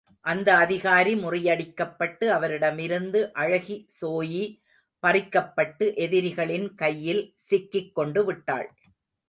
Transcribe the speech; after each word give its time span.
அந்த 0.25 0.49
அதிகாரி 0.55 1.13
முறியடிக்கப்பட்டு 1.15 2.25
அவரிடமிருந்து 2.27 3.31
அழகி 3.33 3.77
ஸோயி 4.01 4.43
பறிக்கப்பட்டு 5.03 5.85
எதிரிகளின் 5.97 6.75
கையில் 6.75 7.23
சிக்கிக் 7.49 7.95
கொண்டு 7.95 8.23
விட்டாள். 8.25 8.67